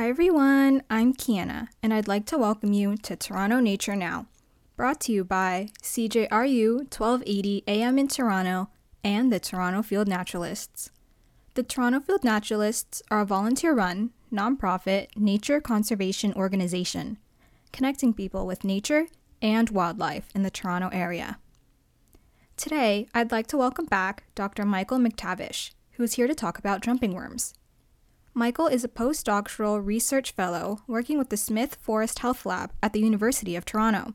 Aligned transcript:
Hi 0.00 0.08
everyone, 0.08 0.82
I'm 0.88 1.12
Kiana, 1.12 1.68
and 1.82 1.92
I'd 1.92 2.08
like 2.08 2.24
to 2.28 2.38
welcome 2.38 2.72
you 2.72 2.96
to 3.02 3.16
Toronto 3.16 3.60
Nature 3.60 3.94
Now, 3.94 4.28
brought 4.74 4.98
to 5.02 5.12
you 5.12 5.24
by 5.24 5.72
CJRU 5.82 6.90
1280 6.90 7.64
AM 7.68 7.98
in 7.98 8.08
Toronto 8.08 8.70
and 9.04 9.30
the 9.30 9.38
Toronto 9.38 9.82
Field 9.82 10.08
Naturalists. 10.08 10.90
The 11.52 11.62
Toronto 11.62 12.00
Field 12.00 12.24
Naturalists 12.24 13.02
are 13.10 13.20
a 13.20 13.26
volunteer 13.26 13.74
run, 13.74 14.12
nonprofit 14.32 15.08
nature 15.16 15.60
conservation 15.60 16.32
organization 16.32 17.18
connecting 17.70 18.14
people 18.14 18.46
with 18.46 18.64
nature 18.64 19.06
and 19.42 19.68
wildlife 19.68 20.30
in 20.34 20.42
the 20.42 20.50
Toronto 20.50 20.88
area. 20.94 21.38
Today, 22.56 23.06
I'd 23.12 23.32
like 23.32 23.48
to 23.48 23.58
welcome 23.58 23.84
back 23.84 24.24
Dr. 24.34 24.64
Michael 24.64 24.96
McTavish, 24.96 25.72
who 25.92 26.02
is 26.04 26.14
here 26.14 26.26
to 26.26 26.34
talk 26.34 26.58
about 26.58 26.80
jumping 26.80 27.12
worms. 27.12 27.52
Michael 28.32 28.68
is 28.68 28.84
a 28.84 28.88
postdoctoral 28.88 29.84
research 29.84 30.32
fellow 30.32 30.82
working 30.86 31.18
with 31.18 31.30
the 31.30 31.36
Smith 31.36 31.74
Forest 31.80 32.20
Health 32.20 32.46
Lab 32.46 32.72
at 32.80 32.92
the 32.92 33.00
University 33.00 33.56
of 33.56 33.64
Toronto. 33.64 34.14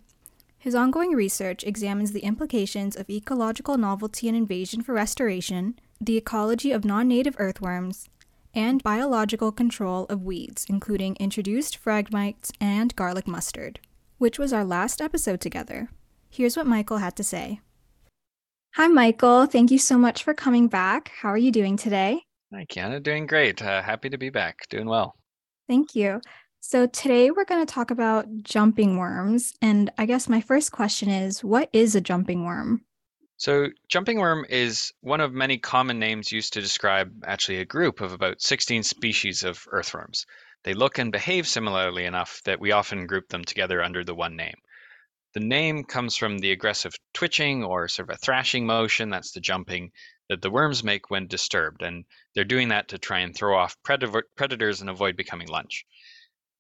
His 0.58 0.74
ongoing 0.74 1.12
research 1.12 1.66
examines 1.66 2.14
the 2.14 2.22
implications 2.24 2.96
of 2.96 3.10
ecological 3.10 3.78
novelty 3.78 4.30
and 4.30 4.38
invasion 4.38 4.82
for 4.82 4.94
restoration, 4.94 5.78
the 6.00 6.16
ecology 6.16 6.72
of 6.72 6.86
non 6.86 7.10
native 7.10 7.36
earthworms, 7.40 8.08
and 8.54 8.82
biological 8.82 9.52
control 9.52 10.06
of 10.06 10.24
weeds, 10.24 10.66
including 10.70 11.18
introduced 11.18 11.76
phragmites 11.76 12.54
and 12.62 12.96
garlic 12.96 13.28
mustard, 13.28 13.82
which 14.18 14.40
was 14.40 14.54
our 14.54 14.64
last 14.64 15.02
episode 15.02 15.42
together. 15.42 15.90
Here's 16.30 16.56
what 16.56 16.66
Michael 16.66 16.98
had 16.98 17.18
to 17.18 17.24
say. 17.24 17.60
Hi, 18.76 18.88
Michael. 18.88 19.46
Thank 19.46 19.72
you 19.72 19.78
so 19.78 19.98
much 19.98 20.24
for 20.24 20.34
coming 20.34 20.70
back. 20.70 21.12
How 21.22 21.30
are 21.30 21.38
you 21.38 21.52
doing 21.52 21.76
today? 21.76 22.24
Hi, 22.54 22.66
Kiana. 22.66 23.02
Doing 23.02 23.26
great. 23.26 23.62
Uh, 23.62 23.82
happy 23.82 24.10
to 24.10 24.18
be 24.18 24.30
back. 24.30 24.68
Doing 24.70 24.88
well. 24.88 25.16
Thank 25.68 25.96
you. 25.96 26.22
So, 26.60 26.88
today 26.88 27.32
we're 27.32 27.46
going 27.46 27.66
to 27.66 27.72
talk 27.72 27.92
about 27.92 28.28
jumping 28.44 28.98
worms. 28.98 29.54
And 29.62 29.92
I 29.98 30.06
guess 30.06 30.30
my 30.30 30.42
first 30.42 30.72
question 30.72 31.10
is 31.10 31.44
what 31.44 31.70
is 31.74 31.96
a 31.96 32.02
jumping 32.02 32.46
worm? 32.46 32.82
So, 33.38 33.70
jumping 33.90 34.20
worm 34.20 34.46
is 34.50 34.94
one 35.02 35.22
of 35.22 35.34
many 35.34 35.58
common 35.58 36.00
names 36.00 36.32
used 36.32 36.54
to 36.54 36.62
describe 36.62 37.12
actually 37.26 37.60
a 37.60 37.66
group 37.66 38.00
of 38.00 38.14
about 38.14 38.42
16 38.42 38.84
species 38.84 39.44
of 39.44 39.66
earthworms. 39.72 40.26
They 40.64 40.74
look 40.74 40.98
and 40.98 41.12
behave 41.12 41.48
similarly 41.48 42.06
enough 42.06 42.42
that 42.46 42.60
we 42.60 42.72
often 42.72 43.08
group 43.08 43.28
them 43.28 43.44
together 43.44 43.84
under 43.84 44.04
the 44.04 44.16
one 44.16 44.36
name. 44.36 44.56
The 45.34 45.42
name 45.42 45.84
comes 45.84 46.16
from 46.16 46.38
the 46.38 46.52
aggressive 46.52 46.94
twitching 47.14 47.64
or 47.64 47.90
sort 47.90 48.10
of 48.10 48.16
a 48.16 48.18
thrashing 48.18 48.66
motion, 48.66 49.10
that's 49.10 49.34
the 49.34 49.42
jumping, 49.42 49.92
that 50.30 50.42
the 50.42 50.50
worms 50.50 50.84
make 50.84 51.10
when 51.10 51.28
disturbed. 51.28 51.82
And 51.82 52.06
they're 52.34 52.44
doing 52.44 52.70
that 52.70 52.88
to 52.90 52.98
try 52.98 53.20
and 53.20 53.36
throw 53.36 53.58
off 53.58 53.78
predators 53.84 54.82
and 54.82 54.90
avoid 54.90 55.16
becoming 55.16 55.48
lunch. 55.48 55.86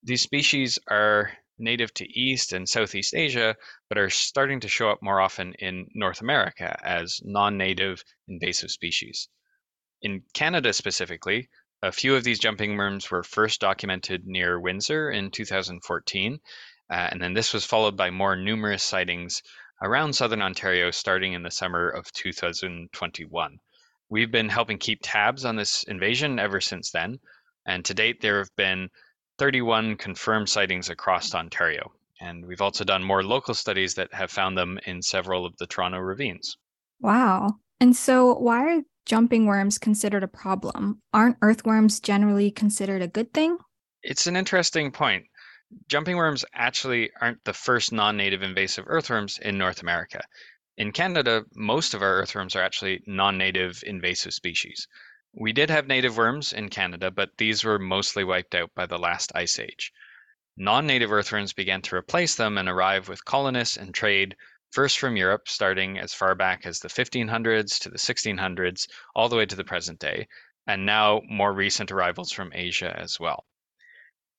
These 0.03 0.21
species 0.21 0.77
are 0.87 1.31
native 1.57 1.93
to 1.95 2.19
East 2.19 2.53
and 2.53 2.67
Southeast 2.67 3.13
Asia, 3.15 3.55
but 3.89 3.97
are 3.97 4.09
starting 4.09 4.59
to 4.59 4.67
show 4.67 4.89
up 4.89 5.01
more 5.01 5.21
often 5.21 5.53
in 5.55 5.87
North 5.95 6.21
America 6.21 6.77
as 6.83 7.21
non 7.23 7.57
native 7.57 8.03
invasive 8.27 8.71
species. 8.71 9.29
In 10.01 10.23
Canada 10.33 10.73
specifically, 10.73 11.49
a 11.81 11.91
few 11.91 12.15
of 12.15 12.23
these 12.23 12.39
jumping 12.39 12.77
worms 12.77 13.09
were 13.09 13.23
first 13.23 13.61
documented 13.61 14.25
near 14.25 14.59
Windsor 14.59 15.09
in 15.09 15.31
2014, 15.31 16.39
uh, 16.89 16.93
and 16.93 17.21
then 17.21 17.33
this 17.33 17.53
was 17.53 17.65
followed 17.65 17.97
by 17.97 18.09
more 18.09 18.35
numerous 18.35 18.83
sightings 18.83 19.41
around 19.81 20.13
southern 20.13 20.41
Ontario 20.41 20.91
starting 20.91 21.33
in 21.33 21.43
the 21.43 21.51
summer 21.51 21.89
of 21.89 22.11
2021. 22.13 23.57
We've 24.09 24.31
been 24.31 24.49
helping 24.49 24.77
keep 24.77 24.99
tabs 25.01 25.45
on 25.45 25.55
this 25.55 25.83
invasion 25.83 26.39
ever 26.39 26.61
since 26.61 26.91
then, 26.91 27.19
and 27.65 27.83
to 27.85 27.93
date 27.93 28.21
there 28.21 28.37
have 28.37 28.55
been 28.55 28.89
31 29.37 29.97
confirmed 29.97 30.49
sightings 30.49 30.89
across 30.89 31.33
Ontario. 31.33 31.91
And 32.21 32.45
we've 32.45 32.61
also 32.61 32.83
done 32.83 33.03
more 33.03 33.23
local 33.23 33.53
studies 33.53 33.95
that 33.95 34.13
have 34.13 34.31
found 34.31 34.57
them 34.57 34.79
in 34.85 35.01
several 35.01 35.45
of 35.45 35.57
the 35.57 35.67
Toronto 35.67 35.99
ravines. 35.99 36.57
Wow. 37.01 37.55
And 37.81 37.95
so, 37.95 38.35
why 38.35 38.63
are 38.63 38.81
jumping 39.05 39.45
worms 39.45 39.77
considered 39.77 40.23
a 40.23 40.27
problem? 40.27 41.01
Aren't 41.13 41.37
earthworms 41.41 41.99
generally 41.99 42.51
considered 42.51 43.01
a 43.01 43.07
good 43.07 43.33
thing? 43.33 43.57
It's 44.01 44.27
an 44.27 44.35
interesting 44.35 44.91
point. 44.91 45.25
Jumping 45.89 46.15
worms 46.15 46.45
actually 46.53 47.11
aren't 47.19 47.43
the 47.43 47.51
first 47.51 47.91
non 47.91 48.15
native 48.15 48.41
invasive 48.41 48.85
earthworms 48.87 49.37
in 49.37 49.57
North 49.57 49.81
America. 49.81 50.23
In 50.77 50.93
Canada, 50.93 51.45
most 51.53 51.93
of 51.93 52.01
our 52.01 52.15
earthworms 52.15 52.55
are 52.55 52.63
actually 52.63 53.03
non 53.05 53.37
native 53.37 53.83
invasive 53.85 54.33
species. 54.33 54.87
We 55.33 55.51
did 55.51 55.69
have 55.69 55.85
native 55.85 56.15
worms 56.15 56.53
in 56.53 56.69
Canada, 56.69 57.11
but 57.11 57.37
these 57.37 57.65
were 57.65 57.77
mostly 57.77 58.23
wiped 58.23 58.55
out 58.55 58.73
by 58.73 58.85
the 58.85 58.97
last 58.97 59.33
ice 59.35 59.59
age. 59.59 59.91
Non 60.55 60.87
native 60.87 61.11
earthworms 61.11 61.51
began 61.51 61.81
to 61.81 61.95
replace 61.97 62.35
them 62.35 62.57
and 62.57 62.69
arrive 62.69 63.09
with 63.09 63.25
colonists 63.25 63.75
and 63.75 63.93
trade, 63.93 64.37
first 64.71 64.97
from 64.97 65.17
Europe, 65.17 65.49
starting 65.49 65.99
as 65.99 66.13
far 66.13 66.35
back 66.35 66.65
as 66.65 66.79
the 66.79 66.87
1500s 66.87 67.79
to 67.79 67.89
the 67.89 67.97
1600s, 67.97 68.87
all 69.13 69.27
the 69.27 69.35
way 69.35 69.45
to 69.45 69.57
the 69.57 69.65
present 69.65 69.99
day, 69.99 70.29
and 70.65 70.85
now 70.85 71.21
more 71.25 71.51
recent 71.51 71.91
arrivals 71.91 72.31
from 72.31 72.53
Asia 72.53 72.97
as 72.97 73.19
well. 73.19 73.45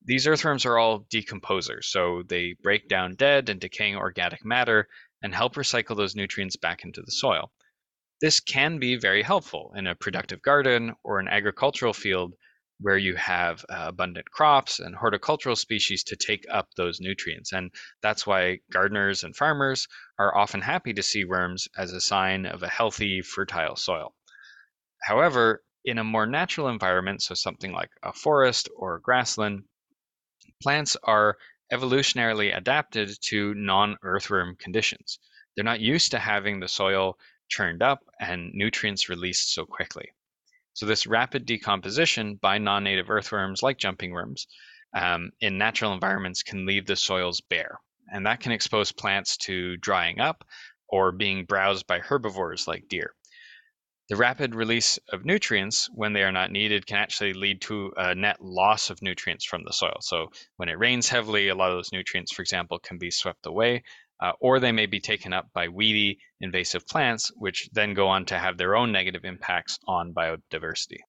These 0.07 0.25
earthworms 0.25 0.65
are 0.65 0.77
all 0.77 1.01
decomposers, 1.11 1.83
so 1.83 2.23
they 2.23 2.55
break 2.63 2.87
down 2.87 3.15
dead 3.15 3.49
and 3.49 3.59
decaying 3.59 3.97
organic 3.97 4.45
matter 4.45 4.87
and 5.21 5.35
help 5.35 5.55
recycle 5.55 5.97
those 5.97 6.15
nutrients 6.15 6.55
back 6.55 6.85
into 6.85 7.01
the 7.01 7.11
soil. 7.11 7.51
This 8.21 8.39
can 8.39 8.79
be 8.79 8.95
very 8.95 9.21
helpful 9.21 9.73
in 9.75 9.85
a 9.85 9.95
productive 9.95 10.41
garden 10.41 10.95
or 11.03 11.19
an 11.19 11.27
agricultural 11.27 11.91
field 11.91 12.35
where 12.79 12.97
you 12.97 13.17
have 13.17 13.65
uh, 13.67 13.87
abundant 13.89 14.31
crops 14.31 14.79
and 14.79 14.95
horticultural 14.95 15.57
species 15.57 16.05
to 16.05 16.15
take 16.15 16.45
up 16.49 16.73
those 16.75 17.01
nutrients. 17.01 17.51
And 17.51 17.69
that's 18.01 18.25
why 18.25 18.59
gardeners 18.71 19.25
and 19.25 19.35
farmers 19.35 19.89
are 20.17 20.37
often 20.37 20.61
happy 20.61 20.93
to 20.93 21.03
see 21.03 21.25
worms 21.25 21.67
as 21.77 21.91
a 21.91 21.99
sign 21.99 22.45
of 22.45 22.63
a 22.63 22.69
healthy, 22.69 23.21
fertile 23.21 23.75
soil. 23.75 24.15
However, 25.03 25.65
in 25.83 25.97
a 25.97 26.03
more 26.05 26.25
natural 26.25 26.69
environment, 26.69 27.23
so 27.23 27.35
something 27.35 27.73
like 27.73 27.89
a 28.03 28.13
forest 28.13 28.69
or 28.77 28.99
grassland, 28.99 29.65
plants 30.61 30.97
are 31.03 31.37
evolutionarily 31.71 32.55
adapted 32.55 33.11
to 33.21 33.53
non 33.55 33.97
earthworm 34.03 34.55
conditions. 34.55 35.19
They're 35.55 35.65
not 35.65 35.79
used 35.79 36.11
to 36.11 36.19
having 36.19 36.59
the 36.59 36.67
soil 36.67 37.17
churned 37.49 37.81
up 37.81 37.99
and 38.19 38.51
nutrients 38.53 39.09
released 39.09 39.53
so 39.53 39.65
quickly. 39.65 40.11
So, 40.73 40.85
this 40.85 41.07
rapid 41.07 41.45
decomposition 41.45 42.35
by 42.35 42.57
non 42.57 42.83
native 42.83 43.09
earthworms 43.09 43.63
like 43.63 43.77
jumping 43.77 44.11
worms 44.11 44.47
um, 44.93 45.31
in 45.41 45.57
natural 45.57 45.93
environments 45.93 46.43
can 46.43 46.65
leave 46.65 46.85
the 46.85 46.95
soils 46.95 47.41
bare. 47.41 47.79
And 48.11 48.25
that 48.25 48.39
can 48.39 48.51
expose 48.51 48.91
plants 48.91 49.35
to 49.37 49.77
drying 49.77 50.19
up 50.19 50.47
or 50.87 51.11
being 51.11 51.45
browsed 51.45 51.87
by 51.87 51.99
herbivores 51.99 52.67
like 52.67 52.87
deer. 52.87 53.13
The 54.09 54.15
rapid 54.15 54.55
release 54.55 54.97
of 55.11 55.25
nutrients 55.25 55.89
when 55.93 56.13
they 56.13 56.23
are 56.23 56.31
not 56.31 56.51
needed 56.51 56.87
can 56.87 56.97
actually 56.97 57.33
lead 57.33 57.61
to 57.63 57.91
a 57.97 58.15
net 58.15 58.41
loss 58.41 58.89
of 58.89 59.01
nutrients 59.01 59.45
from 59.45 59.63
the 59.65 59.73
soil. 59.73 59.97
So, 59.99 60.27
when 60.55 60.69
it 60.69 60.79
rains 60.79 61.09
heavily, 61.09 61.49
a 61.49 61.55
lot 61.55 61.71
of 61.71 61.77
those 61.77 61.91
nutrients, 61.91 62.31
for 62.31 62.41
example, 62.41 62.79
can 62.79 62.97
be 62.97 63.11
swept 63.11 63.45
away, 63.45 63.83
uh, 64.21 64.31
or 64.39 64.59
they 64.59 64.71
may 64.71 64.85
be 64.85 65.01
taken 65.01 65.33
up 65.33 65.47
by 65.53 65.67
weedy 65.67 66.19
invasive 66.39 66.87
plants, 66.87 67.31
which 67.35 67.69
then 67.73 67.93
go 67.93 68.07
on 68.07 68.23
to 68.25 68.39
have 68.39 68.57
their 68.57 68.77
own 68.77 68.93
negative 68.93 69.25
impacts 69.25 69.77
on 69.87 70.13
biodiversity. 70.13 70.99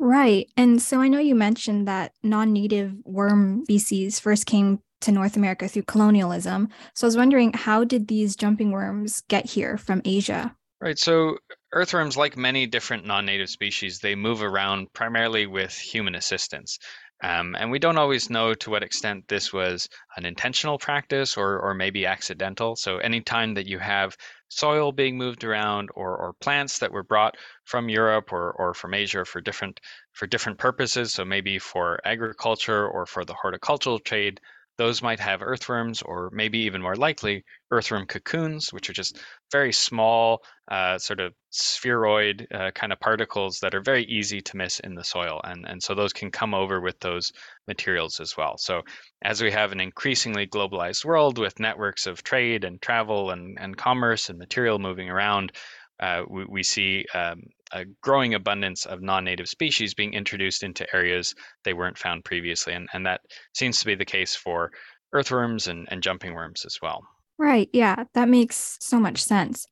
Right. 0.00 0.50
And 0.56 0.82
so 0.82 1.00
I 1.00 1.08
know 1.08 1.20
you 1.20 1.36
mentioned 1.36 1.86
that 1.86 2.12
non 2.22 2.52
native 2.52 2.94
worm 3.04 3.64
species 3.64 4.18
first 4.18 4.46
came 4.46 4.80
to 5.02 5.12
North 5.12 5.36
America 5.36 5.68
through 5.68 5.82
colonialism. 5.82 6.68
So 6.94 7.06
I 7.06 7.08
was 7.08 7.16
wondering, 7.16 7.52
how 7.52 7.84
did 7.84 8.08
these 8.08 8.34
jumping 8.34 8.72
worms 8.72 9.22
get 9.28 9.46
here 9.46 9.78
from 9.78 10.02
Asia? 10.04 10.56
Right. 10.84 10.98
So 10.98 11.38
earthworms, 11.72 12.14
like 12.18 12.36
many 12.36 12.66
different 12.66 13.06
non 13.06 13.24
native 13.24 13.48
species, 13.48 14.00
they 14.00 14.14
move 14.14 14.42
around 14.42 14.92
primarily 14.92 15.46
with 15.46 15.74
human 15.74 16.14
assistance. 16.14 16.78
Um, 17.22 17.56
and 17.58 17.70
we 17.70 17.78
don't 17.78 17.96
always 17.96 18.28
know 18.28 18.52
to 18.52 18.68
what 18.68 18.82
extent 18.82 19.28
this 19.28 19.50
was 19.50 19.88
an 20.18 20.26
intentional 20.26 20.78
practice 20.78 21.38
or, 21.38 21.58
or 21.58 21.72
maybe 21.72 22.04
accidental. 22.04 22.76
So, 22.76 22.98
anytime 22.98 23.54
that 23.54 23.66
you 23.66 23.78
have 23.78 24.14
soil 24.48 24.92
being 24.92 25.16
moved 25.16 25.42
around 25.42 25.88
or, 25.94 26.18
or 26.18 26.34
plants 26.34 26.78
that 26.80 26.92
were 26.92 27.02
brought 27.02 27.38
from 27.64 27.88
Europe 27.88 28.30
or, 28.30 28.52
or 28.52 28.74
from 28.74 28.92
Asia 28.92 29.24
for 29.24 29.40
different 29.40 29.80
for 30.12 30.26
different 30.26 30.58
purposes, 30.58 31.14
so 31.14 31.24
maybe 31.24 31.58
for 31.58 31.98
agriculture 32.04 32.86
or 32.86 33.06
for 33.06 33.24
the 33.24 33.32
horticultural 33.32 34.00
trade, 34.00 34.38
those 34.76 35.02
might 35.02 35.20
have 35.20 35.42
earthworms 35.42 36.02
or 36.02 36.30
maybe 36.32 36.58
even 36.58 36.82
more 36.82 36.96
likely 36.96 37.44
earthworm 37.70 38.06
cocoons, 38.06 38.72
which 38.72 38.90
are 38.90 38.92
just 38.92 39.18
very 39.52 39.72
small, 39.72 40.42
uh, 40.70 40.98
sort 40.98 41.20
of 41.20 41.32
spheroid 41.50 42.46
uh, 42.52 42.70
kind 42.72 42.92
of 42.92 42.98
particles 43.00 43.58
that 43.60 43.74
are 43.74 43.80
very 43.80 44.04
easy 44.04 44.40
to 44.40 44.56
miss 44.56 44.80
in 44.80 44.94
the 44.94 45.04
soil. 45.04 45.40
And, 45.44 45.64
and 45.66 45.82
so 45.82 45.94
those 45.94 46.12
can 46.12 46.30
come 46.30 46.54
over 46.54 46.80
with 46.80 46.98
those 47.00 47.32
materials 47.68 48.20
as 48.20 48.36
well. 48.36 48.56
So 48.58 48.82
as 49.22 49.42
we 49.42 49.50
have 49.52 49.72
an 49.72 49.80
increasingly 49.80 50.46
globalized 50.46 51.04
world 51.04 51.38
with 51.38 51.60
networks 51.60 52.06
of 52.06 52.22
trade 52.22 52.64
and 52.64 52.80
travel 52.82 53.30
and, 53.30 53.56
and 53.60 53.76
commerce 53.76 54.28
and 54.28 54.38
material 54.38 54.78
moving 54.78 55.08
around, 55.08 55.52
uh, 56.00 56.22
we, 56.28 56.44
we, 56.46 56.62
see 56.62 57.04
um, 57.14 57.40
a 57.74 57.84
growing 58.00 58.34
abundance 58.34 58.86
of 58.86 59.02
non-native 59.02 59.48
species 59.48 59.94
being 59.94 60.14
introduced 60.14 60.62
into 60.62 60.86
areas 60.94 61.34
they 61.64 61.74
weren't 61.74 61.98
found 61.98 62.24
previously, 62.24 62.72
and, 62.72 62.88
and 62.94 63.04
that 63.04 63.20
seems 63.52 63.80
to 63.80 63.86
be 63.86 63.94
the 63.94 64.04
case 64.04 64.34
for 64.34 64.70
earthworms 65.12 65.66
and, 65.66 65.86
and 65.90 66.02
jumping 66.02 66.34
worms 66.34 66.64
as 66.64 66.78
well. 66.80 67.02
Right, 67.36 67.68
yeah, 67.72 68.04
that 68.14 68.28
makes 68.28 68.78
so 68.80 69.00
much 69.00 69.22
sense. 69.22 69.66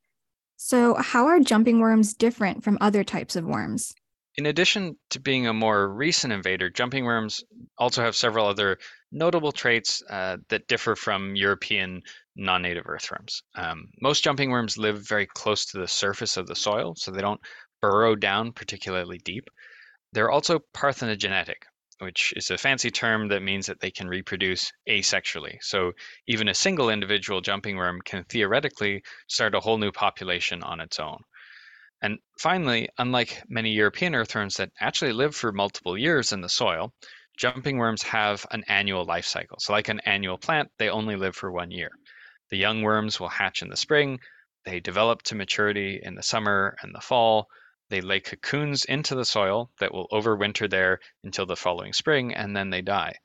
So, 0.57 0.95
how 0.95 1.27
are 1.27 1.41
jumping 1.41 1.81
worms 1.81 2.15
different 2.15 2.63
from 2.63 2.79
other 2.81 3.05
types 3.05 3.37
of 3.37 3.45
worms? 3.45 3.95
In 4.37 4.47
addition 4.47 4.97
to 5.11 5.21
being 5.21 5.47
a 5.47 5.53
more 5.53 5.89
recent 5.89 6.33
invader, 6.33 6.71
jumping 6.71 7.05
worms 7.05 7.45
also 7.77 8.03
have 8.03 8.17
several 8.17 8.47
other 8.47 8.79
notable 9.11 9.53
traits 9.53 10.03
uh, 10.09 10.39
that 10.49 10.67
differ 10.69 10.97
from 10.97 11.37
European 11.37 12.03
non-native 12.35 12.89
earthworms. 12.89 13.43
Um, 13.55 13.89
most 14.01 14.25
jumping 14.25 14.51
worms 14.51 14.79
live 14.79 15.07
very 15.07 15.27
close 15.27 15.67
to 15.67 15.79
the 15.79 15.89
surface 15.89 16.39
of 16.39 16.47
the 16.47 16.57
soil, 16.57 16.95
so 16.97 17.11
they 17.11 17.21
don't 17.21 17.41
burrow 17.83 18.15
down 18.15 18.53
particularly 18.53 19.19
deep. 19.19 19.51
They're 20.13 20.31
also 20.31 20.61
parthenogenetic, 20.75 21.65
which 21.99 22.33
is 22.37 22.51
a 22.51 22.57
fancy 22.57 22.91
term 22.91 23.29
that 23.29 23.43
means 23.43 23.67
that 23.67 23.81
they 23.81 23.91
can 23.91 24.09
reproduce 24.09 24.73
asexually. 24.89 25.59
So 25.61 25.93
even 26.27 26.49
a 26.49 26.55
single 26.55 26.89
individual 26.89 27.41
jumping 27.41 27.77
worm 27.77 28.01
can 28.01 28.25
theoretically 28.25 29.03
start 29.29 29.55
a 29.55 29.61
whole 29.61 29.79
new 29.79 29.93
population 29.93 30.63
on 30.63 30.81
its 30.81 30.99
own. 30.99 31.19
And 32.01 32.19
finally, 32.39 32.89
unlike 32.99 33.43
many 33.49 33.73
European 33.73 34.15
earthworms 34.15 34.57
that 34.57 34.71
actually 34.81 35.13
live 35.13 35.37
for 35.37 35.53
multiple 35.53 35.99
years 35.99 36.33
in 36.33 36.41
the 36.41 36.49
soil, 36.49 36.93
jumping 37.37 37.79
worms 37.79 38.03
have 38.03 38.47
an 38.51 38.65
annual 38.69 39.05
life 39.05 39.27
cycle. 39.27 39.59
So, 39.61 39.73
like 39.73 39.89
an 39.89 40.01
annual 40.01 40.39
plant, 40.39 40.71
they 40.79 40.89
only 40.89 41.17
live 41.17 41.37
for 41.37 41.53
one 41.53 41.71
year. 41.71 41.91
The 42.51 42.59
young 42.59 42.83
worms 42.83 43.21
will 43.21 43.29
hatch 43.29 43.63
in 43.63 43.69
the 43.69 43.77
spring, 43.77 44.19
they 44.65 44.81
develop 44.81 45.23
to 45.23 45.35
maturity 45.35 46.01
in 46.03 46.15
the 46.15 46.23
summer 46.23 46.77
and 46.83 46.95
the 46.95 47.01
fall. 47.01 47.49
They 47.93 48.01
lay 48.01 48.21
cocoons 48.21 48.87
into 48.87 49.15
the 49.15 49.27
soil 49.27 49.71
that 49.79 49.93
will 49.93 50.09
overwinter 50.09 50.67
there 50.67 50.99
until 51.25 51.45
the 51.45 51.57
following 51.57 51.93
spring, 51.93 52.33
and 52.33 52.57
then 52.57 52.71
they 52.71 52.81
die. 52.81 53.17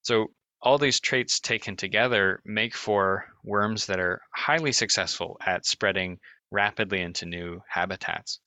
So, 0.00 0.32
all 0.62 0.78
these 0.78 0.98
traits 0.98 1.38
taken 1.38 1.76
together 1.76 2.40
make 2.42 2.74
for 2.74 3.26
worms 3.44 3.84
that 3.84 4.00
are 4.00 4.22
highly 4.34 4.72
successful 4.72 5.36
at 5.44 5.66
spreading 5.66 6.20
rapidly 6.50 7.02
into 7.02 7.26
new 7.26 7.60
habitats. 7.68 8.40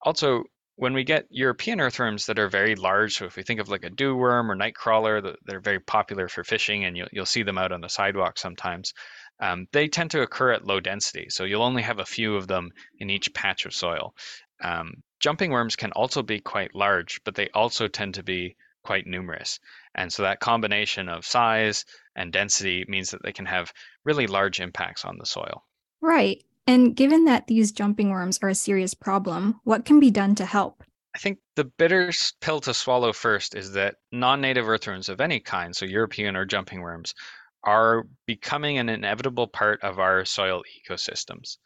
Also, 0.00 0.42
when 0.74 0.92
we 0.92 1.04
get 1.04 1.28
European 1.30 1.80
earthworms 1.80 2.26
that 2.26 2.40
are 2.40 2.48
very 2.48 2.74
large, 2.74 3.14
so 3.14 3.26
if 3.26 3.36
we 3.36 3.44
think 3.44 3.60
of 3.60 3.68
like 3.68 3.84
a 3.84 3.90
dew 3.90 4.16
worm 4.16 4.50
or 4.50 4.56
nightcrawler, 4.56 5.36
they're 5.44 5.60
very 5.60 5.78
popular 5.78 6.26
for 6.26 6.42
fishing, 6.42 6.84
and 6.84 6.96
you'll, 6.96 7.08
you'll 7.12 7.26
see 7.26 7.44
them 7.44 7.58
out 7.58 7.70
on 7.70 7.80
the 7.80 7.88
sidewalk 7.88 8.38
sometimes. 8.38 8.92
Um, 9.40 9.66
they 9.72 9.88
tend 9.88 10.10
to 10.12 10.22
occur 10.22 10.52
at 10.52 10.64
low 10.64 10.80
density, 10.80 11.26
so 11.28 11.44
you'll 11.44 11.62
only 11.62 11.82
have 11.82 11.98
a 11.98 12.04
few 12.04 12.36
of 12.36 12.46
them 12.46 12.70
in 12.98 13.10
each 13.10 13.34
patch 13.34 13.66
of 13.66 13.74
soil. 13.74 14.14
Um, 14.64 15.02
jumping 15.20 15.50
worms 15.50 15.76
can 15.76 15.92
also 15.92 16.22
be 16.22 16.40
quite 16.40 16.74
large, 16.74 17.20
but 17.24 17.34
they 17.34 17.48
also 17.50 17.86
tend 17.86 18.14
to 18.14 18.22
be 18.22 18.56
quite 18.82 19.06
numerous. 19.06 19.60
And 19.94 20.12
so 20.12 20.22
that 20.22 20.40
combination 20.40 21.08
of 21.08 21.24
size 21.24 21.84
and 22.16 22.32
density 22.32 22.84
means 22.88 23.10
that 23.10 23.22
they 23.22 23.32
can 23.32 23.46
have 23.46 23.72
really 24.04 24.26
large 24.26 24.60
impacts 24.60 25.04
on 25.04 25.18
the 25.18 25.26
soil. 25.26 25.64
Right. 26.00 26.42
And 26.66 26.96
given 26.96 27.26
that 27.26 27.46
these 27.46 27.72
jumping 27.72 28.10
worms 28.10 28.38
are 28.42 28.48
a 28.48 28.54
serious 28.54 28.94
problem, 28.94 29.60
what 29.64 29.84
can 29.84 30.00
be 30.00 30.10
done 30.10 30.34
to 30.36 30.46
help? 30.46 30.82
I 31.14 31.18
think 31.18 31.38
the 31.54 31.64
bitter 31.64 32.10
pill 32.40 32.60
to 32.62 32.74
swallow 32.74 33.12
first 33.12 33.54
is 33.54 33.72
that 33.72 33.96
non 34.10 34.40
native 34.40 34.68
earthworms 34.68 35.08
of 35.08 35.20
any 35.20 35.40
kind, 35.40 35.76
so 35.76 35.84
European 35.84 36.36
or 36.36 36.44
jumping 36.44 36.80
worms, 36.80 37.14
are 37.62 38.06
becoming 38.26 38.78
an 38.78 38.88
inevitable 38.88 39.46
part 39.46 39.82
of 39.82 39.98
our 39.98 40.24
soil 40.24 40.62
ecosystems. 40.80 41.58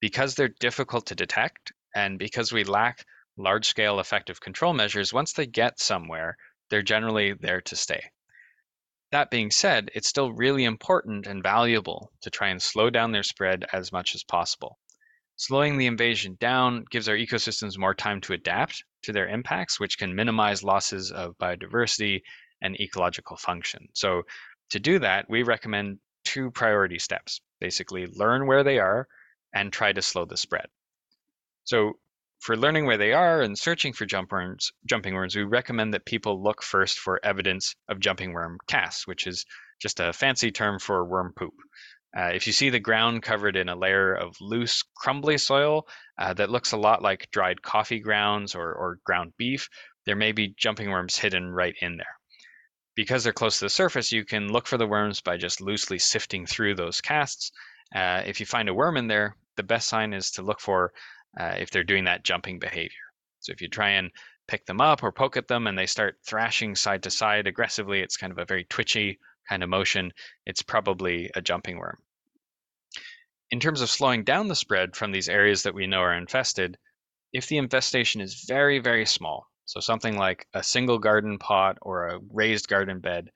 Because 0.00 0.34
they're 0.34 0.48
difficult 0.48 1.06
to 1.06 1.14
detect 1.14 1.72
and 1.94 2.18
because 2.18 2.52
we 2.52 2.64
lack 2.64 3.04
large 3.36 3.66
scale 3.66 4.00
effective 4.00 4.40
control 4.40 4.72
measures, 4.72 5.12
once 5.12 5.32
they 5.32 5.46
get 5.46 5.80
somewhere, 5.80 6.36
they're 6.70 6.82
generally 6.82 7.32
there 7.32 7.60
to 7.62 7.76
stay. 7.76 8.10
That 9.10 9.30
being 9.30 9.50
said, 9.50 9.90
it's 9.94 10.08
still 10.08 10.32
really 10.32 10.64
important 10.64 11.26
and 11.26 11.42
valuable 11.42 12.12
to 12.20 12.30
try 12.30 12.48
and 12.48 12.62
slow 12.62 12.90
down 12.90 13.12
their 13.12 13.22
spread 13.22 13.64
as 13.72 13.90
much 13.90 14.14
as 14.14 14.22
possible. 14.22 14.78
Slowing 15.36 15.78
the 15.78 15.86
invasion 15.86 16.36
down 16.40 16.84
gives 16.90 17.08
our 17.08 17.16
ecosystems 17.16 17.78
more 17.78 17.94
time 17.94 18.20
to 18.22 18.32
adapt 18.32 18.84
to 19.02 19.12
their 19.12 19.28
impacts, 19.28 19.78
which 19.78 19.96
can 19.96 20.14
minimize 20.14 20.62
losses 20.64 21.12
of 21.12 21.38
biodiversity 21.38 22.22
and 22.60 22.78
ecological 22.80 23.36
function. 23.36 23.88
So, 23.94 24.24
to 24.70 24.80
do 24.80 24.98
that, 24.98 25.30
we 25.30 25.42
recommend 25.42 26.00
two 26.24 26.50
priority 26.50 26.98
steps 26.98 27.40
basically, 27.60 28.06
learn 28.06 28.46
where 28.46 28.62
they 28.62 28.78
are 28.78 29.08
and 29.54 29.72
try 29.72 29.92
to 29.92 30.02
slow 30.02 30.24
the 30.24 30.36
spread. 30.36 30.66
So, 31.68 31.98
for 32.40 32.56
learning 32.56 32.86
where 32.86 32.96
they 32.96 33.12
are 33.12 33.42
and 33.42 33.58
searching 33.58 33.92
for 33.92 34.06
jump 34.06 34.32
worms, 34.32 34.72
jumping 34.86 35.12
worms, 35.12 35.36
we 35.36 35.42
recommend 35.42 35.92
that 35.92 36.06
people 36.06 36.42
look 36.42 36.62
first 36.62 36.98
for 36.98 37.20
evidence 37.22 37.74
of 37.90 38.00
jumping 38.00 38.32
worm 38.32 38.56
casts, 38.66 39.06
which 39.06 39.26
is 39.26 39.44
just 39.78 40.00
a 40.00 40.14
fancy 40.14 40.50
term 40.50 40.78
for 40.78 41.04
worm 41.04 41.34
poop. 41.36 41.52
Uh, 42.16 42.30
if 42.32 42.46
you 42.46 42.54
see 42.54 42.70
the 42.70 42.80
ground 42.80 43.22
covered 43.22 43.54
in 43.54 43.68
a 43.68 43.76
layer 43.76 44.14
of 44.14 44.34
loose, 44.40 44.82
crumbly 44.96 45.36
soil 45.36 45.86
uh, 46.16 46.32
that 46.32 46.48
looks 46.48 46.72
a 46.72 46.78
lot 46.78 47.02
like 47.02 47.30
dried 47.32 47.60
coffee 47.60 48.00
grounds 48.00 48.54
or, 48.54 48.72
or 48.72 48.98
ground 49.04 49.34
beef, 49.36 49.68
there 50.06 50.16
may 50.16 50.32
be 50.32 50.54
jumping 50.56 50.88
worms 50.88 51.18
hidden 51.18 51.50
right 51.50 51.74
in 51.82 51.98
there. 51.98 52.16
Because 52.94 53.24
they're 53.24 53.34
close 53.34 53.58
to 53.58 53.66
the 53.66 53.68
surface, 53.68 54.10
you 54.10 54.24
can 54.24 54.50
look 54.50 54.66
for 54.66 54.78
the 54.78 54.86
worms 54.86 55.20
by 55.20 55.36
just 55.36 55.60
loosely 55.60 55.98
sifting 55.98 56.46
through 56.46 56.76
those 56.76 57.02
casts. 57.02 57.52
Uh, 57.94 58.22
if 58.24 58.40
you 58.40 58.46
find 58.46 58.70
a 58.70 58.74
worm 58.74 58.96
in 58.96 59.06
there, 59.06 59.36
the 59.56 59.62
best 59.62 59.88
sign 59.88 60.14
is 60.14 60.30
to 60.30 60.42
look 60.42 60.60
for 60.60 60.92
uh, 61.38 61.54
if 61.58 61.70
they're 61.70 61.84
doing 61.84 62.04
that 62.04 62.24
jumping 62.24 62.58
behavior. 62.58 63.06
So 63.40 63.52
if 63.52 63.62
you 63.62 63.68
try 63.68 63.90
and 63.90 64.10
pick 64.48 64.66
them 64.66 64.80
up 64.80 65.02
or 65.02 65.12
poke 65.12 65.36
at 65.36 65.46
them 65.46 65.66
and 65.66 65.78
they 65.78 65.86
start 65.86 66.18
thrashing 66.26 66.74
side 66.74 67.02
to 67.04 67.10
side 67.10 67.46
aggressively, 67.46 68.00
it's 68.00 68.16
kind 68.16 68.32
of 68.32 68.38
a 68.38 68.44
very 68.44 68.64
twitchy 68.64 69.18
kind 69.48 69.62
of 69.62 69.68
motion. 69.68 70.12
It's 70.46 70.62
probably 70.62 71.30
a 71.34 71.40
jumping 71.40 71.78
worm. 71.78 71.98
In 73.50 73.60
terms 73.60 73.80
of 73.80 73.88
slowing 73.88 74.24
down 74.24 74.48
the 74.48 74.54
spread 74.54 74.96
from 74.96 75.12
these 75.12 75.28
areas 75.28 75.62
that 75.62 75.74
we 75.74 75.86
know 75.86 76.00
are 76.00 76.14
infested, 76.14 76.76
if 77.32 77.46
the 77.46 77.58
infestation 77.58 78.20
is 78.20 78.44
very, 78.46 78.78
very 78.78 79.06
small, 79.06 79.46
so 79.64 79.80
something 79.80 80.16
like 80.16 80.46
a 80.54 80.62
single 80.62 80.98
garden 80.98 81.38
pot 81.38 81.78
or 81.82 82.08
a 82.08 82.20
raised 82.30 82.68
garden 82.68 83.00
bed, 83.00 83.30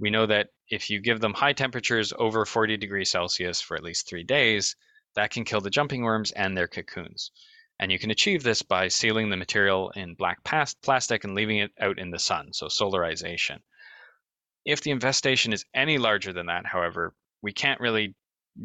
we 0.00 0.10
know 0.10 0.26
that 0.26 0.48
if 0.68 0.90
you 0.90 1.00
give 1.00 1.20
them 1.20 1.34
high 1.34 1.52
temperatures 1.52 2.12
over 2.18 2.44
40 2.44 2.76
degrees 2.78 3.10
Celsius 3.10 3.60
for 3.60 3.76
at 3.76 3.84
least 3.84 4.08
three 4.08 4.24
days, 4.24 4.76
that 5.14 5.30
can 5.30 5.44
kill 5.44 5.60
the 5.60 5.70
jumping 5.70 6.02
worms 6.02 6.30
and 6.32 6.56
their 6.56 6.68
cocoons. 6.68 7.30
And 7.78 7.90
you 7.90 7.98
can 7.98 8.10
achieve 8.10 8.42
this 8.42 8.62
by 8.62 8.88
sealing 8.88 9.30
the 9.30 9.36
material 9.36 9.90
in 9.90 10.14
black 10.14 10.44
plastic 10.44 11.24
and 11.24 11.34
leaving 11.34 11.58
it 11.58 11.72
out 11.80 11.98
in 11.98 12.10
the 12.10 12.18
sun, 12.18 12.52
so 12.52 12.66
solarization. 12.66 13.62
If 14.64 14.80
the 14.80 14.92
infestation 14.92 15.52
is 15.52 15.64
any 15.74 15.98
larger 15.98 16.32
than 16.32 16.46
that, 16.46 16.66
however, 16.66 17.14
we 17.42 17.52
can't 17.52 17.80
really 17.80 18.14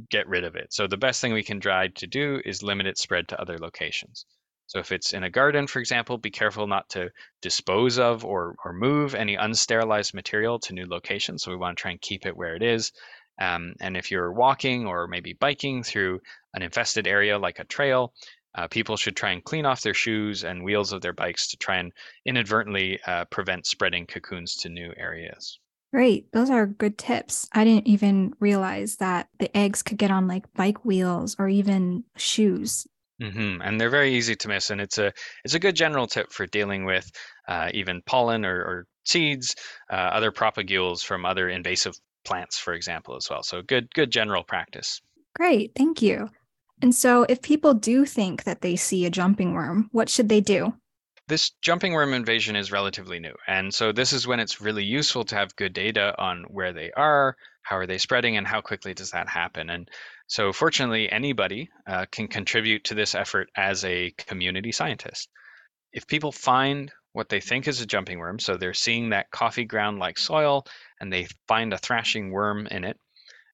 get 0.10 0.28
rid 0.28 0.44
of 0.44 0.56
it. 0.56 0.72
So 0.72 0.88
the 0.88 0.98
best 0.98 1.22
thing 1.22 1.34
we 1.34 1.44
can 1.44 1.60
try 1.60 1.88
to 1.88 2.08
do 2.08 2.42
is 2.46 2.62
limit 2.62 2.88
its 2.88 3.02
spread 3.02 3.28
to 3.30 3.42
other 3.42 3.58
locations. 3.58 4.26
So 4.68 4.78
if 4.78 4.92
it's 4.92 5.14
in 5.14 5.24
a 5.24 5.32
garden, 5.32 5.66
for 5.66 5.80
example, 5.80 6.20
be 6.20 6.30
careful 6.30 6.68
not 6.68 6.88
to 6.90 7.10
dispose 7.42 7.98
of 7.98 8.24
or, 8.24 8.56
or 8.64 8.72
move 8.72 9.16
any 9.16 9.36
unsterilized 9.36 10.14
material 10.14 10.60
to 10.60 10.74
new 10.74 10.86
locations. 10.86 11.42
So 11.42 11.50
we 11.50 11.58
want 11.58 11.76
to 11.76 11.82
try 11.82 11.92
and 11.92 12.00
keep 12.00 12.28
it 12.28 12.38
where 12.38 12.56
it 12.56 12.62
is. 12.62 12.92
Um, 13.40 13.74
and 13.80 13.96
if 13.96 14.12
you're 14.12 14.32
walking 14.32 14.86
or 14.86 15.08
maybe 15.08 15.34
biking 15.34 15.84
through 15.84 16.20
an 16.54 16.62
infested 16.62 17.08
area 17.08 17.38
like 17.38 17.60
a 17.60 17.64
trail, 17.64 18.14
uh, 18.56 18.68
people 18.68 18.98
should 18.98 19.16
try 19.16 19.32
and 19.32 19.44
clean 19.44 19.66
off 19.66 19.82
their 19.82 19.94
shoes 19.94 20.44
and 20.44 20.64
wheels 20.64 20.92
of 20.92 21.02
their 21.02 21.14
bikes 21.14 21.48
to 21.50 21.58
try 21.58 21.78
and 21.78 21.94
inadvertently 22.26 23.00
uh, 23.08 23.26
prevent 23.26 23.66
spreading 23.66 24.06
cocoons 24.06 24.56
to 24.58 24.70
new 24.70 24.92
areas. 24.98 25.60
Great. 25.94 26.32
Those 26.34 26.50
are 26.50 26.68
good 26.68 26.98
tips. 26.98 27.48
I 27.54 27.64
didn't 27.64 27.88
even 27.88 28.34
realize 28.40 28.98
that 28.98 29.30
the 29.40 29.56
eggs 29.58 29.82
could 29.82 29.98
get 29.98 30.12
on 30.12 30.28
like 30.28 30.52
bike 30.54 30.86
wheels 30.86 31.36
or 31.40 31.50
even 31.50 32.04
shoes. 32.16 32.86
Mm-hmm. 33.22 33.62
And 33.62 33.82
they're 33.82 33.90
very 33.90 34.14
easy 34.14 34.36
to 34.36 34.48
miss, 34.48 34.70
and 34.70 34.80
it's 34.80 34.98
a 34.98 35.12
it's 35.44 35.54
a 35.54 35.60
good 35.60 35.76
general 35.76 36.08
tip 36.08 36.32
for 36.32 36.46
dealing 36.46 36.86
with 36.86 37.12
uh, 37.50 37.70
even 37.74 38.02
pollen 38.06 38.46
or, 38.46 38.62
or 38.62 38.88
seeds, 39.04 39.56
uh, 39.92 39.96
other 39.96 40.32
propagules 40.32 41.04
from 41.04 41.26
other 41.26 41.50
invasive 41.50 41.96
plants, 42.26 42.58
for 42.60 42.74
example, 42.74 43.16
as 43.16 43.28
well. 43.30 43.44
So 43.44 43.62
good 43.62 43.94
good 43.94 44.12
general 44.12 44.44
practice. 44.44 45.02
Great, 45.36 45.72
thank 45.76 46.02
you. 46.02 46.30
And 46.82 46.96
so, 46.96 47.24
if 47.28 47.42
people 47.42 47.74
do 47.74 48.06
think 48.06 48.46
that 48.46 48.62
they 48.62 48.76
see 48.76 49.06
a 49.06 49.10
jumping 49.10 49.54
worm, 49.54 49.90
what 49.92 50.10
should 50.10 50.30
they 50.30 50.42
do? 50.42 50.74
This 51.28 51.52
jumping 51.62 51.94
worm 51.94 52.14
invasion 52.14 52.56
is 52.56 52.72
relatively 52.72 53.20
new. 53.20 53.36
And 53.48 53.74
so, 53.74 53.92
this 53.92 54.14
is 54.14 54.26
when 54.26 54.40
it's 54.40 54.62
really 54.62 54.84
useful 54.84 55.26
to 55.26 55.36
have 55.36 55.56
good 55.58 55.74
data 55.74 56.16
on 56.18 56.46
where 56.50 56.72
they 56.72 56.92
are, 56.92 57.36
how 57.64 57.78
are 57.78 57.86
they 57.86 57.98
spreading, 57.98 58.38
and 58.38 58.48
how 58.48 58.62
quickly 58.62 58.94
does 58.94 59.12
that 59.12 59.28
happen. 59.28 59.70
And 59.70 59.90
so, 60.28 60.54
fortunately, 60.54 61.12
anybody 61.12 61.70
uh, 61.86 62.06
can 62.12 62.28
contribute 62.28 62.86
to 62.86 62.96
this 62.96 63.14
effort 63.14 63.50
as 63.56 63.84
a 63.84 64.12
community 64.18 64.72
scientist. 64.72 65.30
If 65.92 66.08
people 66.08 66.32
find 66.32 66.92
what 67.14 67.30
they 67.30 67.40
think 67.40 67.68
is 67.68 67.82
a 67.82 67.86
jumping 67.86 68.20
worm, 68.20 68.40
so 68.40 68.56
they're 68.56 68.74
seeing 68.74 69.10
that 69.10 69.32
coffee 69.32 69.66
ground 69.66 70.00
like 70.00 70.18
soil 70.18 70.66
and 71.00 71.12
they 71.12 71.28
find 71.48 71.74
a 71.74 71.78
thrashing 71.78 72.32
worm 72.32 72.68
in 72.68 72.84
it, 72.84 73.00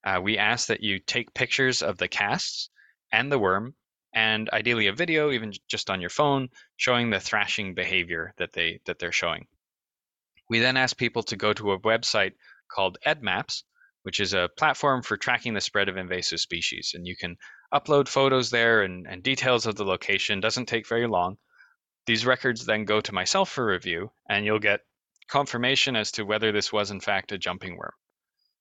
uh, 0.04 0.20
we 0.22 0.38
ask 0.38 0.68
that 0.68 0.84
you 0.84 1.00
take 1.00 1.34
pictures 1.34 1.82
of 1.82 1.98
the 1.98 2.08
casts 2.08 2.70
and 3.12 3.32
the 3.32 3.40
worm 3.40 3.76
and 4.14 4.50
ideally 4.52 4.88
a 4.88 4.94
video, 4.94 5.32
even 5.32 5.54
just 5.68 5.90
on 5.90 6.02
your 6.02 6.10
phone, 6.10 6.50
showing 6.78 7.10
the 7.10 7.20
thrashing 7.20 7.74
behavior 7.74 8.34
that 8.38 8.54
they 8.54 8.80
that 8.86 9.00
they're 9.00 9.12
showing. 9.12 9.48
We 10.50 10.60
then 10.60 10.78
ask 10.78 10.98
people 10.98 11.24
to 11.24 11.36
go 11.36 11.54
to 11.54 11.72
a 11.72 11.80
website 11.80 12.34
called 12.70 12.98
EDDMapS 13.06 13.64
which 14.06 14.20
is 14.20 14.36
a 14.36 14.50
platform 14.56 15.02
for 15.02 15.18
tracking 15.18 15.56
the 15.56 15.60
spread 15.60 15.90
of 15.90 15.98
invasive 15.98 16.40
species. 16.40 16.92
And 16.94 17.08
you 17.08 17.16
can 17.16 17.38
upload 17.74 18.08
photos 18.08 18.52
there 18.52 18.84
and, 18.84 19.08
and 19.08 19.24
details 19.24 19.66
of 19.66 19.74
the 19.78 19.84
location. 19.84 20.40
Doesn't 20.40 20.68
take 20.68 20.88
very 20.88 21.08
long. 21.08 21.38
These 22.06 22.26
records 22.26 22.66
then 22.66 22.86
go 22.86 23.02
to 23.02 23.14
myself 23.14 23.50
for 23.50 23.66
review, 23.66 24.12
and 24.30 24.46
you'll 24.46 24.60
get 24.60 24.82
confirmation 25.28 25.96
as 25.96 26.12
to 26.12 26.24
whether 26.24 26.52
this 26.52 26.72
was 26.72 26.92
in 26.92 27.00
fact 27.00 27.32
a 27.32 27.38
jumping 27.38 27.78
worm. 27.78 27.94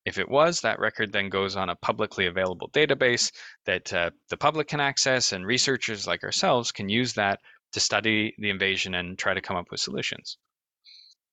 If 0.05 0.17
it 0.17 0.29
was, 0.29 0.61
that 0.61 0.79
record 0.79 1.11
then 1.11 1.29
goes 1.29 1.55
on 1.55 1.69
a 1.69 1.75
publicly 1.75 2.27
available 2.27 2.69
database 2.69 3.31
that 3.65 3.91
uh, 3.91 4.11
the 4.29 4.37
public 4.37 4.67
can 4.67 4.79
access, 4.79 5.31
and 5.31 5.45
researchers 5.45 6.07
like 6.07 6.23
ourselves 6.23 6.71
can 6.71 6.89
use 6.89 7.13
that 7.13 7.39
to 7.71 7.79
study 7.79 8.33
the 8.37 8.49
invasion 8.49 8.95
and 8.95 9.17
try 9.17 9.33
to 9.33 9.41
come 9.41 9.57
up 9.57 9.69
with 9.71 9.79
solutions. 9.79 10.37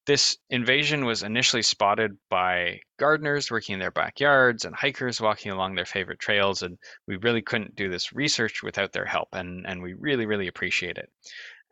This 0.04 0.37
invasion 0.50 1.04
was 1.04 1.23
initially 1.23 1.62
spotted 1.62 2.16
by 2.28 2.81
gardeners 2.99 3.50
working 3.50 3.75
in 3.75 3.78
their 3.78 3.92
backyards 3.92 4.64
and 4.64 4.75
hikers 4.75 5.21
walking 5.21 5.52
along 5.52 5.75
their 5.75 5.85
favorite 5.85 6.19
trails, 6.19 6.62
and 6.62 6.76
we 7.07 7.16
really 7.16 7.42
couldn't 7.42 7.76
do 7.76 7.88
this 7.88 8.12
research 8.12 8.62
without 8.62 8.92
their 8.92 9.07
help, 9.07 9.28
and, 9.33 9.64
and 9.66 9.81
we 9.81 9.95
really, 9.95 10.26
really 10.26 10.49
appreciate 10.49 10.99
it. 10.99 11.09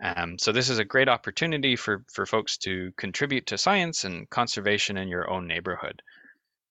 Um, 0.03 0.39
so 0.39 0.53
this 0.53 0.71
is 0.71 0.79
a 0.79 0.85
great 0.85 1.09
opportunity 1.09 1.77
for, 1.77 2.05
for 2.13 2.25
folks 2.25 2.57
to 2.59 2.93
contribute 2.97 3.47
to 3.47 3.59
science 3.59 4.05
and 4.05 4.29
conservation 4.31 4.97
in 4.97 5.09
your 5.09 5.31
own 5.31 5.47
neighborhood. 5.47 6.01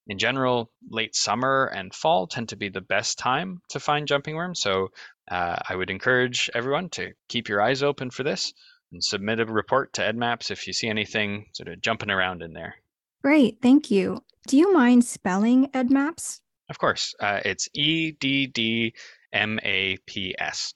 In 0.07 0.17
general, 0.17 0.71
late 0.89 1.15
summer 1.15 1.71
and 1.75 1.93
fall 1.93 2.25
tend 2.25 2.49
to 2.49 2.55
be 2.55 2.69
the 2.69 2.81
best 2.81 3.19
time 3.19 3.61
to 3.69 3.79
find 3.79 4.07
jumping 4.07 4.35
worms. 4.35 4.61
So 4.61 4.89
uh, 5.29 5.57
I 5.69 5.75
would 5.75 5.91
encourage 5.91 6.49
everyone 6.55 6.89
to 6.89 7.11
keep 7.27 7.47
your 7.47 7.61
eyes 7.61 7.83
open 7.83 8.09
for 8.09 8.23
this 8.23 8.51
and 8.91 9.03
submit 9.03 9.39
a 9.39 9.45
report 9.45 9.93
to 9.93 10.01
EDDMapS 10.01 10.49
if 10.49 10.65
you 10.65 10.73
see 10.73 10.87
anything 10.87 11.45
sort 11.53 11.67
of 11.67 11.79
jumping 11.81 12.09
around 12.09 12.41
in 12.41 12.53
there. 12.53 12.73
Great, 13.21 13.59
thank 13.61 13.91
you. 13.91 14.23
Do 14.47 14.57
you 14.57 14.73
mind 14.73 15.05
spelling 15.05 15.67
EDDMapS? 15.67 16.41
Of 16.69 16.79
course. 16.79 17.13
Uh, 17.19 17.41
it's 17.45 17.69
E 17.73 18.11
D 18.11 18.47
D 18.47 18.93
M 19.31 19.59
A 19.63 19.97
P 20.07 20.33
S. 20.39 20.73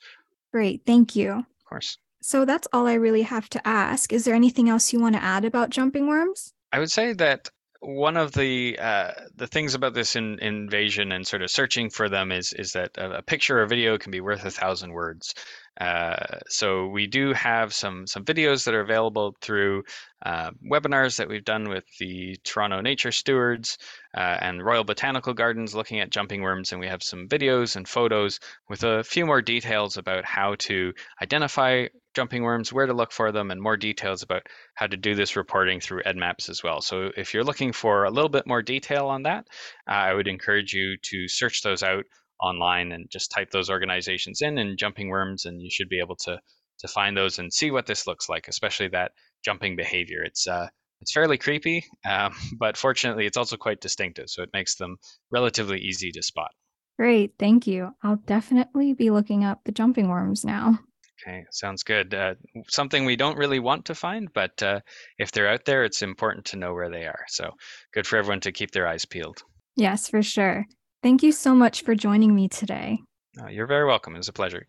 Great, 0.51 0.83
thank 0.85 1.15
you. 1.15 1.31
Of 1.31 1.65
course. 1.67 1.97
So 2.23 2.45
that's 2.45 2.69
all 2.71 2.87
I 2.87 2.93
really 2.93 3.23
have 3.23 3.49
to 3.49 3.67
ask. 3.67 4.13
Is 4.13 4.23
there 4.23 4.33
anything 4.33 4.69
else 4.69 4.93
you 4.93 4.99
want 4.99 5.15
to 5.15 5.23
add 5.23 5.43
about 5.43 5.71
jumping 5.71 6.07
worms? 6.07 6.53
I 6.71 6.79
would 6.79 6.89
say 6.89 7.11
that 7.13 7.49
one 7.81 8.15
of 8.15 8.31
the 8.31 8.79
uh, 8.79 9.11
the 9.35 9.45
things 9.47 9.75
about 9.75 9.93
this 9.93 10.15
in, 10.15 10.39
invasion 10.39 11.11
and 11.11 11.27
sort 11.27 11.41
of 11.41 11.51
searching 11.51 11.89
for 11.89 12.07
them 12.07 12.31
is 12.31 12.53
is 12.53 12.71
that 12.71 12.91
a, 12.97 13.17
a 13.17 13.21
picture 13.21 13.61
or 13.61 13.65
video 13.65 13.97
can 13.97 14.11
be 14.11 14.21
worth 14.21 14.45
a 14.45 14.51
thousand 14.51 14.93
words. 14.93 15.35
Uh, 15.81 16.39
so 16.47 16.87
we 16.87 17.07
do 17.07 17.33
have 17.33 17.73
some 17.73 18.07
some 18.07 18.23
videos 18.23 18.63
that 18.63 18.73
are 18.73 18.81
available 18.81 19.35
through 19.41 19.83
uh, 20.25 20.51
webinars 20.65 21.17
that 21.17 21.27
we've 21.27 21.43
done 21.43 21.67
with 21.67 21.83
the 21.99 22.37
Toronto 22.45 22.79
Nature 22.79 23.11
Stewards 23.11 23.77
uh, 24.15 24.37
and 24.39 24.63
Royal 24.63 24.85
Botanical 24.85 25.33
Gardens 25.33 25.75
looking 25.75 25.99
at 25.99 26.09
jumping 26.09 26.41
worms, 26.41 26.71
and 26.71 26.79
we 26.79 26.87
have 26.87 27.03
some 27.03 27.27
videos 27.27 27.75
and 27.75 27.85
photos 27.85 28.39
with 28.69 28.83
a 28.83 29.03
few 29.03 29.25
more 29.25 29.41
details 29.41 29.97
about 29.97 30.23
how 30.23 30.55
to 30.59 30.93
identify 31.21 31.87
jumping 32.13 32.43
worms, 32.43 32.71
where 32.71 32.85
to 32.85 32.93
look 32.93 33.11
for 33.11 33.31
them, 33.31 33.51
and 33.51 33.61
more 33.61 33.77
details 33.77 34.21
about 34.21 34.43
how 34.75 34.87
to 34.87 34.97
do 34.97 35.15
this 35.15 35.35
reporting 35.35 35.79
through 35.79 36.03
EDDMapS 36.03 36.49
as 36.49 36.63
well. 36.63 36.81
So 36.81 37.11
if 37.17 37.33
you're 37.33 37.43
looking 37.43 37.71
for 37.71 38.03
a 38.03 38.11
little 38.11 38.29
bit 38.29 38.47
more 38.47 38.61
detail 38.61 39.07
on 39.07 39.23
that, 39.23 39.47
uh, 39.89 39.93
I 39.93 40.13
would 40.13 40.27
encourage 40.27 40.73
you 40.73 40.97
to 40.97 41.27
search 41.27 41.61
those 41.61 41.83
out 41.83 42.05
online 42.41 42.91
and 42.91 43.09
just 43.09 43.31
type 43.31 43.51
those 43.51 43.69
organizations 43.69 44.41
in 44.41 44.57
and 44.57 44.77
jumping 44.77 45.09
worms, 45.09 45.45
and 45.45 45.61
you 45.61 45.69
should 45.71 45.89
be 45.89 45.99
able 45.99 46.15
to 46.17 46.39
to 46.79 46.87
find 46.87 47.15
those 47.15 47.39
and 47.39 47.53
see 47.53 47.71
what 47.71 47.85
this 47.85 48.07
looks 48.07 48.27
like, 48.27 48.47
especially 48.47 48.89
that 48.89 49.11
jumping 49.43 49.75
behavior. 49.75 50.23
It's 50.23 50.47
uh, 50.47 50.67
it's 51.01 51.13
fairly 51.13 51.37
creepy, 51.37 51.85
um, 52.09 52.33
but 52.59 52.77
fortunately, 52.77 53.25
it's 53.25 53.37
also 53.37 53.57
quite 53.57 53.81
distinctive, 53.81 54.29
so 54.29 54.43
it 54.43 54.49
makes 54.53 54.75
them 54.75 54.97
relatively 55.31 55.79
easy 55.79 56.11
to 56.11 56.21
spot. 56.21 56.51
Great, 56.97 57.33
thank 57.39 57.65
you. 57.65 57.91
I'll 58.03 58.21
definitely 58.27 58.93
be 58.93 59.09
looking 59.09 59.43
up 59.43 59.61
the 59.63 59.71
jumping 59.71 60.09
worms 60.09 60.45
now. 60.45 60.79
Okay, 61.25 61.45
sounds 61.51 61.83
good. 61.83 62.13
Uh, 62.13 62.35
something 62.67 63.05
we 63.05 63.15
don't 63.15 63.37
really 63.37 63.59
want 63.59 63.85
to 63.85 63.95
find, 63.95 64.31
but 64.33 64.61
uh, 64.61 64.81
if 65.17 65.31
they're 65.31 65.49
out 65.49 65.63
there, 65.65 65.83
it's 65.85 66.01
important 66.01 66.45
to 66.45 66.57
know 66.57 66.73
where 66.73 66.89
they 66.89 67.05
are. 67.05 67.23
So 67.27 67.51
good 67.93 68.05
for 68.05 68.17
everyone 68.17 68.41
to 68.41 68.51
keep 68.51 68.71
their 68.71 68.87
eyes 68.87 69.05
peeled. 69.05 69.41
Yes, 69.75 70.09
for 70.09 70.21
sure. 70.21 70.65
Thank 71.01 71.23
you 71.23 71.31
so 71.31 71.55
much 71.55 71.83
for 71.83 71.95
joining 71.95 72.35
me 72.35 72.47
today. 72.49 72.99
Uh, 73.41 73.47
you're 73.47 73.67
very 73.67 73.85
welcome. 73.85 74.15
It 74.15 74.19
was 74.19 74.27
a 74.27 74.33
pleasure. 74.33 74.67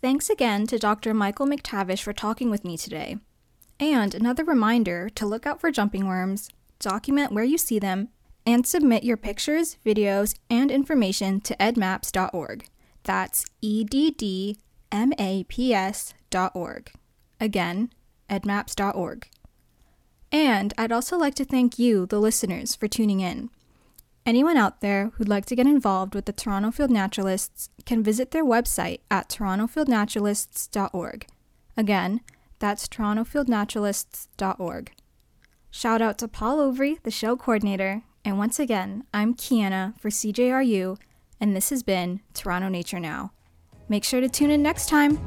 Thanks 0.00 0.30
again 0.30 0.66
to 0.68 0.78
Dr. 0.78 1.14
Michael 1.14 1.46
McTavish 1.46 2.02
for 2.02 2.12
talking 2.12 2.50
with 2.50 2.64
me 2.64 2.76
today. 2.76 3.16
And 3.80 4.14
another 4.14 4.44
reminder 4.44 5.08
to 5.10 5.26
look 5.26 5.46
out 5.46 5.60
for 5.60 5.70
jumping 5.70 6.06
worms, 6.06 6.48
document 6.78 7.32
where 7.32 7.44
you 7.44 7.58
see 7.58 7.78
them, 7.78 8.08
and 8.46 8.66
submit 8.66 9.02
your 9.02 9.16
pictures, 9.16 9.78
videos, 9.84 10.34
and 10.48 10.70
information 10.70 11.40
to 11.40 11.56
eddmaps.org. 11.56 12.66
That's 13.02 13.46
E 13.60 13.84
D 13.84 14.10
D 14.10 14.58
M 14.94 15.12
A 15.18 15.44
P 15.44 15.74
S.org. 15.74 16.90
Again, 17.40 17.90
eddmaps.org. 18.30 19.28
And 20.30 20.72
I'd 20.78 20.92
also 20.92 21.18
like 21.18 21.34
to 21.34 21.44
thank 21.44 21.78
you, 21.78 22.06
the 22.06 22.20
listeners, 22.20 22.74
for 22.74 22.88
tuning 22.88 23.20
in. 23.20 23.50
Anyone 24.24 24.56
out 24.56 24.80
there 24.80 25.10
who'd 25.14 25.28
like 25.28 25.44
to 25.46 25.56
get 25.56 25.66
involved 25.66 26.14
with 26.14 26.24
the 26.24 26.32
Toronto 26.32 26.70
Field 26.70 26.90
Naturalists 26.90 27.68
can 27.84 28.02
visit 28.02 28.30
their 28.30 28.44
website 28.44 29.00
at 29.10 29.28
torontofieldnaturalists.org. 29.28 31.26
Again, 31.76 32.20
that's 32.58 32.88
torontofieldnaturalists.org. 32.88 34.92
Shout 35.70 36.00
out 36.00 36.16
to 36.18 36.28
Paul 36.28 36.58
Overy, 36.58 37.02
the 37.02 37.10
show 37.10 37.36
coordinator, 37.36 38.04
and 38.24 38.38
once 38.38 38.58
again, 38.58 39.04
I'm 39.12 39.34
Kiana 39.34 40.00
for 40.00 40.08
CJRU, 40.08 40.96
and 41.40 41.54
this 41.54 41.68
has 41.70 41.82
been 41.82 42.20
Toronto 42.32 42.68
Nature 42.68 43.00
Now. 43.00 43.32
Make 43.88 44.04
sure 44.04 44.20
to 44.20 44.28
tune 44.28 44.50
in 44.50 44.62
next 44.62 44.88
time. 44.88 45.18